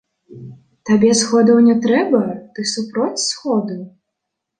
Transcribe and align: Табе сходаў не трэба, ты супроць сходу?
Табе 0.89 1.09
сходаў 1.19 1.57
не 1.67 1.75
трэба, 1.83 2.21
ты 2.55 2.65
супроць 2.73 3.25
сходу? 3.27 3.77